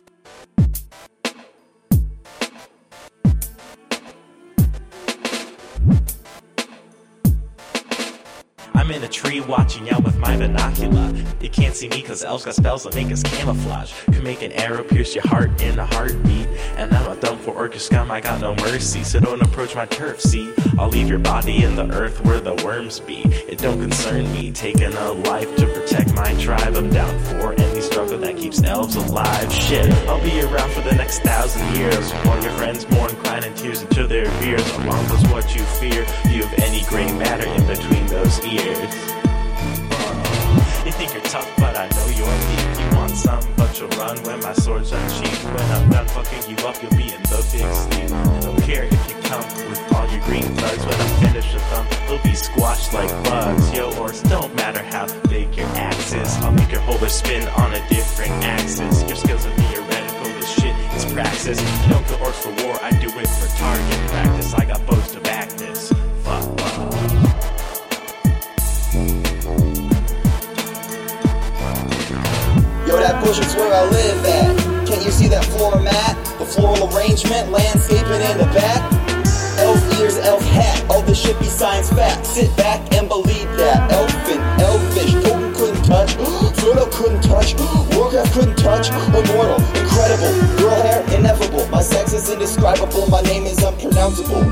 I'm 0.00 0.59
in 9.00 9.04
a 9.04 9.08
tree 9.08 9.40
watching 9.40 9.90
out 9.90 10.04
with 10.04 10.16
my 10.18 10.36
binocular. 10.36 11.10
You 11.40 11.48
can't 11.48 11.74
see 11.74 11.88
me 11.88 12.02
cause 12.02 12.22
elves 12.22 12.44
got 12.44 12.54
spells 12.54 12.82
that 12.84 12.94
make 12.94 13.10
us 13.10 13.22
camouflage. 13.22 13.92
Could 14.04 14.22
make 14.22 14.42
an 14.42 14.52
arrow 14.52 14.84
pierce 14.84 15.14
your 15.14 15.26
heart 15.26 15.62
in 15.62 15.78
a 15.78 15.86
heartbeat. 15.86 16.46
And 16.76 16.92
I'm 16.92 17.10
a 17.10 17.16
dumb 17.18 17.38
for 17.38 17.52
orca 17.52 17.78
scum, 17.78 18.10
I 18.10 18.20
got 18.20 18.42
no 18.42 18.54
mercy. 18.56 19.02
So 19.02 19.18
don't 19.18 19.40
approach 19.40 19.74
my 19.74 19.86
turf, 19.86 20.20
see? 20.20 20.52
I'll 20.78 20.90
leave 20.90 21.08
your 21.08 21.18
body 21.18 21.64
in 21.64 21.76
the 21.76 21.90
earth 21.92 22.22
where 22.26 22.40
the 22.40 22.54
worms 22.62 23.00
be. 23.00 23.22
It 23.48 23.58
don't 23.58 23.80
concern 23.80 24.30
me, 24.32 24.52
taking 24.52 24.92
a 24.92 25.12
life 25.12 25.54
to 25.56 25.66
protect 25.66 26.14
my 26.14 26.34
tribe. 26.34 26.76
I'm 26.76 26.90
down 26.90 27.18
for 27.20 27.54
any 27.58 27.80
struggle 27.80 28.18
that 28.18 28.36
keeps 28.36 28.62
elves 28.64 28.96
alive. 28.96 29.50
Shit, 29.50 29.90
I'll 30.08 30.22
be 30.22 30.42
around 30.42 30.70
for 30.72 30.82
the 30.82 30.94
next 30.94 31.20
thousand 31.20 31.74
years. 31.76 32.12
While 32.24 32.42
your 32.42 32.52
friends 32.52 32.88
mourn, 32.90 33.16
crying 33.16 33.44
in 33.44 33.54
tears 33.54 33.80
into 33.80 34.06
their 34.06 34.26
ears. 34.44 34.68
Along 34.76 35.08
with 35.08 35.32
what 35.32 35.54
you 35.54 35.62
fear, 35.62 36.04
you 36.30 36.44
have 36.44 36.58
any 36.58 36.84
gray 36.84 37.10
matter 37.16 37.39
You 38.50 38.58
think 40.98 41.14
you're 41.14 41.22
tough, 41.22 41.48
but 41.58 41.76
I 41.76 41.86
know 41.88 42.06
you're 42.18 42.26
weak. 42.26 42.80
You 42.80 42.96
want 42.96 43.12
some, 43.12 43.38
but 43.56 43.78
you'll 43.78 43.88
run 43.90 44.20
when 44.24 44.40
my 44.40 44.52
sword's 44.54 44.90
unsheathed. 44.90 45.44
When 45.44 45.70
I'm 45.70 45.88
done 45.88 46.08
fucking 46.08 46.50
you 46.50 46.56
up, 46.66 46.82
you'll 46.82 46.90
be 46.96 47.14
in 47.14 47.22
the 47.30 47.46
big 47.52 47.72
sleep. 47.72 48.10
I 48.10 48.40
don't 48.40 48.60
care 48.62 48.84
if 48.90 49.08
you 49.08 49.14
come 49.22 49.44
with 49.70 49.92
all 49.94 50.04
your 50.10 50.20
green 50.24 50.42
thugs. 50.42 50.84
When 50.84 51.00
I'm 51.00 51.30
finished 51.30 51.54
with 51.54 51.70
them, 51.70 51.86
they'll 52.08 52.22
be 52.24 52.34
squashed 52.34 52.92
like 52.92 53.10
bugs. 53.22 53.72
Yo, 53.72 53.92
ors 54.00 54.20
don't 54.22 54.52
matter 54.56 54.82
how 54.82 55.06
big 55.28 55.54
your 55.54 55.68
axe 55.78 56.12
is. 56.12 56.34
I'll 56.42 56.50
make 56.50 56.72
your 56.72 56.80
holder 56.80 57.08
spin 57.08 57.46
on 57.50 57.72
a 57.72 57.88
different 57.88 58.32
axis. 58.42 59.04
Your 59.04 59.16
skills 59.16 59.46
are 59.46 59.54
theoretical, 59.54 60.24
this 60.40 60.50
shit 60.50 60.74
is 60.96 61.04
praxis. 61.12 61.60
You 61.84 61.92
don't 61.92 62.04
kill 62.04 62.18
orcs 62.18 62.42
for 62.42 62.50
war, 62.66 62.76
I 62.82 62.90
do 62.98 63.16
it 63.16 63.28
Yo, 73.30 73.36
where 73.54 73.72
I 73.72 73.84
live 73.84 74.26
at. 74.26 74.88
Can't 74.88 75.04
you 75.04 75.12
see 75.12 75.28
that 75.28 75.44
floor 75.54 75.80
mat? 75.80 76.18
The 76.40 76.44
floral 76.44 76.90
arrangement, 76.90 77.52
landscaping 77.52 78.18
in 78.26 78.38
the 78.42 78.50
back. 78.50 78.82
Elf 79.62 80.00
ears, 80.00 80.18
elf 80.18 80.42
hat, 80.42 80.84
all 80.90 81.02
this 81.02 81.22
shit 81.22 81.38
be 81.38 81.44
science 81.44 81.90
fact. 81.90 82.26
Sit 82.26 82.50
back 82.56 82.80
and 82.92 83.08
believe 83.08 83.46
that. 83.54 83.86
Elfin, 83.92 84.40
elfish, 84.58 85.12
Totem 85.22 85.54
couldn't 85.54 85.84
touch. 85.84 86.10
Frodo 86.58 86.90
couldn't 86.90 87.22
touch. 87.22 87.54
Warcraft 87.94 88.32
couldn't 88.32 88.56
touch. 88.58 88.90
Immortal, 88.90 89.62
incredible, 89.78 90.34
girl 90.58 90.82
hair, 90.82 91.04
ineffable. 91.14 91.68
My 91.68 91.82
sex 91.82 92.12
is 92.12 92.30
indescribable, 92.30 93.06
my 93.10 93.20
name 93.22 93.46
is 93.46 93.62
unpronounceable. 93.62 94.42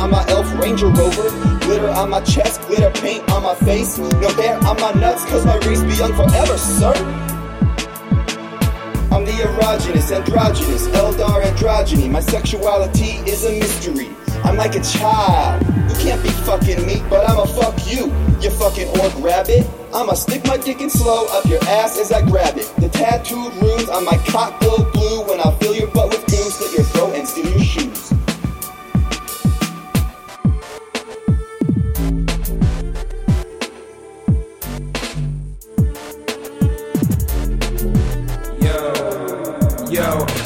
On 0.00 0.10
my 0.10 0.24
elf 0.28 0.50
ranger 0.58 0.88
rover. 0.88 1.28
Glitter 1.60 1.90
on 1.90 2.10
my 2.10 2.20
chest, 2.22 2.62
glitter 2.62 2.90
paint 3.00 3.28
on 3.30 3.42
my 3.42 3.54
face. 3.54 3.98
No 3.98 4.28
hair 4.40 4.56
on 4.66 4.80
my 4.80 4.92
nuts, 4.92 5.24
cause 5.26 5.44
my 5.44 5.56
race 5.58 5.82
be 5.82 5.94
young 5.94 6.14
forever, 6.14 6.56
sir. 6.56 6.94
I'm 9.12 9.24
the 9.24 9.32
erogenous, 9.32 10.10
androgynous, 10.10 10.88
Eldar 10.88 11.42
androgyny. 11.42 12.10
My 12.10 12.20
sexuality 12.20 13.20
is 13.30 13.44
a 13.44 13.58
mystery. 13.58 14.08
I'm 14.44 14.56
like 14.56 14.74
a 14.74 14.82
child. 14.82 15.66
You 15.66 15.96
can't 15.96 16.22
be 16.22 16.30
fucking 16.30 16.86
me, 16.86 17.02
but 17.10 17.28
I'ma 17.28 17.44
fuck 17.44 17.76
you, 17.92 18.06
you 18.40 18.50
fucking 18.50 18.88
orc 19.00 19.12
rabbit. 19.18 19.68
I'ma 19.92 20.14
stick 20.14 20.46
my 20.46 20.56
dick 20.56 20.80
in 20.80 20.88
slow 20.88 21.26
up 21.26 21.44
your 21.44 21.62
ass 21.64 21.98
as 21.98 22.12
I 22.12 22.22
grab 22.22 22.56
it. 22.56 22.72
The 22.78 22.88
tattooed 22.88 23.52
runes 23.60 23.88
on 23.90 24.04
my 24.04 24.16
cock 24.28 24.58
glow 24.60 24.79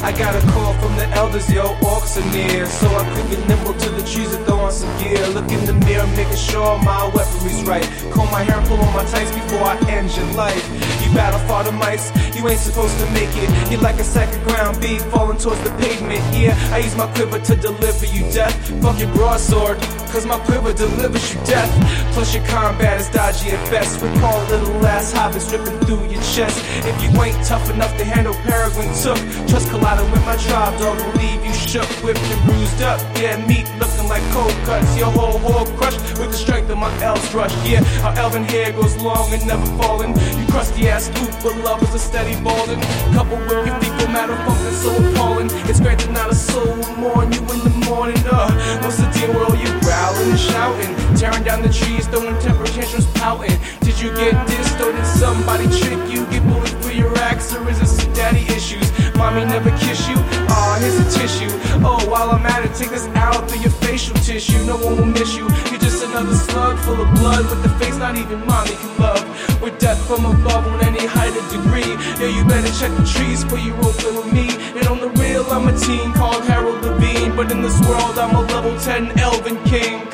I 0.05 0.13
got 0.13 0.37
a 0.37 0.47
call 0.53 0.75
from 0.75 0.95
the 0.97 1.09
elders, 1.17 1.51
yo, 1.51 1.65
orcs 1.81 2.21
are 2.21 2.33
near. 2.37 2.67
So 2.67 2.87
I 2.89 3.11
quick 3.15 3.39
and 3.39 3.49
nimble 3.49 3.73
to 3.73 3.89
the 3.89 4.03
trees 4.03 4.35
and 4.35 4.45
throw 4.45 4.59
on 4.59 4.71
some 4.71 4.93
gear. 4.99 5.27
Look 5.29 5.51
in 5.51 5.65
the 5.65 5.73
mirror, 5.73 6.07
making 6.09 6.37
sure 6.37 6.77
my 6.85 7.09
weaponry's 7.15 7.63
right. 7.63 7.83
Comb 8.13 8.31
my 8.31 8.43
hair 8.43 8.61
pull 8.67 8.79
on 8.79 8.93
my 8.93 9.05
tights 9.07 9.33
before 9.33 9.65
I 9.65 9.79
end 9.89 10.15
your 10.15 10.27
life. 10.35 10.94
Battle 11.15 11.39
for 11.47 11.63
the 11.63 11.73
mice, 11.73 12.11
you 12.37 12.47
ain't 12.49 12.59
supposed 12.59 12.99
to 12.99 13.07
make 13.13 13.31
it. 13.39 13.71
You're 13.71 13.81
like 13.81 14.01
a 14.01 14.05
sack 14.05 14.35
of 14.35 14.43
ground 14.45 14.81
beef 14.81 15.01
falling 15.15 15.39
towards 15.39 15.63
the 15.63 15.71
pavement. 15.79 16.21
Yeah, 16.35 16.59
I 16.73 16.79
use 16.79 16.97
my 16.97 17.07
quiver 17.15 17.39
to 17.39 17.55
deliver 17.55 18.07
you 18.07 18.31
death. 18.33 18.55
Fuck 18.83 18.99
your 18.99 19.13
broadsword, 19.15 19.79
cause 20.11 20.27
my 20.27 20.39
quiver 20.41 20.73
delivers 20.73 21.33
you 21.33 21.41
death. 21.45 21.71
Plus 22.13 22.35
your 22.35 22.45
combat 22.47 23.01
is 23.01 23.09
dodgy 23.11 23.51
at 23.51 23.71
best. 23.71 24.03
Recall 24.03 24.43
little 24.47 24.87
ass 24.87 25.13
hobbits 25.13 25.51
ripping 25.53 25.79
through 25.87 26.05
your 26.11 26.23
chest. 26.35 26.59
If 26.85 26.97
you 27.03 27.11
ain't 27.23 27.39
tough 27.47 27.71
enough 27.71 27.97
to 27.99 28.05
handle 28.05 28.35
Peregrin 28.43 28.91
Took, 29.03 29.19
trust 29.49 29.71
colliding 29.71 30.11
with 30.11 30.25
my 30.27 30.37
tribe, 30.37 30.75
will 30.81 30.95
leave 31.15 31.45
you 31.45 31.53
shook, 31.55 31.87
whipped 32.03 32.19
and 32.19 32.43
bruised 32.45 32.83
up. 32.83 33.01
Yeah, 33.19 33.37
meat 33.47 33.71
looking 33.79 34.09
like 34.09 34.23
cold 34.33 34.55
cuts. 34.67 34.97
Your 34.99 35.11
whole 35.11 35.39
world 35.47 35.69
crushed 35.79 36.01
with 36.19 36.31
the 36.31 36.37
strength 36.37 36.71
of 36.71 36.79
my 36.79 36.93
elves 37.03 37.33
rush. 37.35 37.55
Yeah, 37.67 37.83
our 38.05 38.17
elven 38.19 38.45
hair 38.45 38.73
goes 38.73 38.97
long 38.97 39.33
and 39.33 39.47
never 39.47 39.67
falling. 39.79 40.11
You 40.39 40.47
crusty 40.49 40.89
ass 40.89 41.09
loop, 41.21 41.33
but 41.43 41.57
love 41.65 41.83
is 41.83 41.95
a 41.95 41.99
steady 41.99 42.35
balling. 42.43 42.81
Couple 43.13 43.39
with 43.39 43.67
your 43.67 43.79
fecal 43.81 44.09
matter 44.09 44.37
function 44.45 44.73
so 44.73 44.91
appalling. 45.11 45.49
It's 45.69 45.81
granted 45.81 46.11
not 46.13 46.31
a 46.31 46.35
soul 46.35 46.77
will 46.77 46.97
mourn 46.97 47.33
you 47.33 47.41
in 47.41 47.61
the 47.65 47.75
morning. 47.89 48.19
Uh, 48.27 48.51
what's 48.83 48.99
the 48.99 49.09
deal 49.17 49.33
with 49.33 49.49
all 49.49 49.57
you 49.57 49.71
growling 49.81 50.31
and 50.31 50.39
shouting? 50.39 50.93
Tearing 51.17 51.45
down 51.45 51.63
the 51.63 51.73
trees, 51.73 52.07
throwing 52.07 52.39
temper 52.41 52.67
tantrums, 52.67 53.07
pouting. 53.19 53.57
Did 53.81 54.01
you 54.01 54.11
get 54.15 54.35
dissed 54.47 54.81
or 54.85 54.93
did 54.93 55.07
somebody 55.07 55.67
trick 55.79 56.01
you? 56.13 56.27
Get 56.27 56.43
bullied 56.47 56.77
for 56.83 56.93
your 56.93 57.17
acts 57.19 57.55
or 57.55 57.69
is 57.69 57.81
it 57.81 57.87
some 57.87 58.13
daddy 58.13 58.45
issues? 58.55 58.87
Mommy 59.17 59.45
never 59.45 59.71
kiss 59.79 60.09
you? 60.09 60.17
Aw, 60.17 60.79
here's 60.81 60.99
a 61.01 61.07
tissue. 61.19 61.51
Oh, 61.87 62.03
while 62.11 62.31
I'm 62.31 62.45
at 62.47 62.65
it, 62.65 62.75
take 62.75 62.91
this 62.91 63.07
out 63.15 63.49
through 63.49 63.61
your 63.61 63.74
tissue. 64.13 64.65
No 64.67 64.77
one 64.77 64.97
will 64.97 65.07
miss 65.07 65.35
you. 65.35 65.49
You're 65.71 65.81
just 65.81 66.05
another 66.05 66.35
slug 66.35 66.79
full 66.81 67.01
of 67.01 67.09
blood 67.15 67.49
with 67.49 67.63
the 67.63 67.71
face 67.79 67.97
not 67.97 68.17
even 68.17 68.45
mommy 68.45 68.77
can 68.77 68.99
love. 68.99 69.63
With 69.63 69.79
death 69.79 70.01
from 70.07 70.27
above 70.27 70.67
on 70.67 70.85
any 70.85 71.07
height 71.07 71.33
or 71.33 71.47
degree. 71.49 71.93
Yeah, 72.21 72.37
you 72.37 72.45
better 72.45 72.73
check 72.79 72.93
the 72.99 73.07
trees 73.07 73.45
for 73.45 73.57
you 73.57 73.73
role 73.75 73.93
play 73.93 74.13
with 74.13 74.33
me. 74.33 74.49
And 74.77 74.87
on 74.89 75.01
the 75.01 75.11
real, 75.21 75.45
I'm 75.51 75.69
a 75.69 75.79
teen 75.79 76.13
called 76.13 76.45
Harold 76.45 76.83
Levine. 76.83 77.35
But 77.37 77.51
in 77.51 77.63
this 77.63 77.81
world, 77.89 78.19
I'm 78.19 78.35
a 78.35 78.43
level 78.43 78.79
10 78.79 79.19
elven 79.19 79.63
king. 79.65 80.05